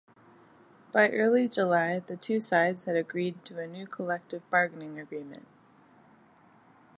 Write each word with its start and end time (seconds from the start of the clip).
By 0.91 1.11
early 1.11 1.47
July, 1.47 1.99
the 1.99 2.17
two 2.17 2.39
sides 2.39 2.85
had 2.85 2.95
agreed 2.95 3.45
to 3.45 3.59
a 3.59 3.67
new 3.67 3.85
collective 3.85 4.41
bargaining 4.49 4.99
agreement. 4.99 5.45